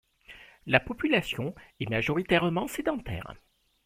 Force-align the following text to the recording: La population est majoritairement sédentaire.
La 0.65 0.79
population 0.79 1.53
est 1.79 1.87
majoritairement 1.87 2.65
sédentaire. 2.67 3.35